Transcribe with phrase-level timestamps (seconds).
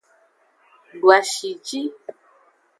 [0.99, 1.79] Doashi ji.